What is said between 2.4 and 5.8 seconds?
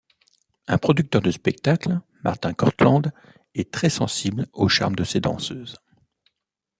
Cortland, est très sensible au charme de ses danseuses.